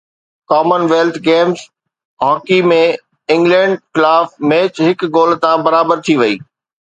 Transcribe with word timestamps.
ڪمن 0.51 0.81
wealth 0.91 1.15
Games 1.27 1.59
hockey 2.23 2.57
۾ 2.71 2.79
England 3.35 3.73
خلاف 3.93 4.27
match 4.49 4.73
هڪ 4.87 4.99
گول 5.19 5.31
تان 5.43 5.55
برابر 5.69 5.97
ٿي 6.05 6.13
وئي 6.21 6.35